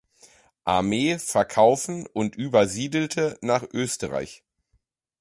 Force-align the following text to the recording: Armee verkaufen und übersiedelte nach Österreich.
Armee 0.63 1.19
verkaufen 1.19 2.07
und 2.11 2.35
übersiedelte 2.35 3.37
nach 3.41 3.61
Österreich. 3.71 4.43